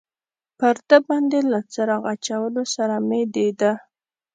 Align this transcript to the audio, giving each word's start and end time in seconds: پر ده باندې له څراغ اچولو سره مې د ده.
پر 0.59 0.75
ده 0.89 0.97
باندې 1.07 1.39
له 1.51 1.59
څراغ 1.71 2.03
اچولو 2.13 2.63
سره 2.75 2.95
مې 3.07 3.21
د 3.33 3.35
ده. 3.59 3.73